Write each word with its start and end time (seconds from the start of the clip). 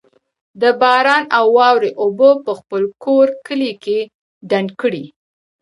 د 0.61 0.63
باران 0.81 1.23
او 1.37 1.45
واورې 1.57 1.91
اوبه 2.01 2.29
په 2.45 2.51
خپل 2.59 2.83
کور، 3.03 3.27
کلي 3.47 3.71
کي 3.83 3.99
ډنډ 4.49 4.69
کړئ 4.81 5.03